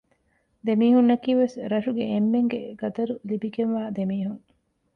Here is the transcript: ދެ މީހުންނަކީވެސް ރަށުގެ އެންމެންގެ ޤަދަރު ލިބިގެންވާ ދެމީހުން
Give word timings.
ދެ 0.67 0.71
މީހުންނަކީވެސް 0.79 1.55
ރަށުގެ 1.71 2.05
އެންމެންގެ 2.11 2.61
ޤަދަރު 2.79 3.15
ލިބިގެންވާ 3.29 3.81
ދެމީހުން 3.95 4.43